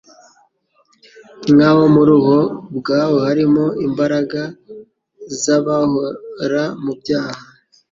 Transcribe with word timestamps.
nk’aho 1.53 1.83
muri 1.95 2.15
wo 2.25 2.39
ubwawo 2.71 3.17
harimo 3.27 3.63
imbaraga 3.87 4.41
zababohora 5.41 6.63
mu 6.83 6.93
byaha 6.99 7.43